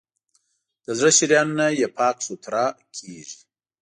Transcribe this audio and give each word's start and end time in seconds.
د 0.85 0.87
زړه 0.99 1.11
شریانونه 1.17 1.65
یې 1.79 1.87
پاک 1.97 2.17
سوتړه 2.25 2.65
کېږي. 2.95 3.39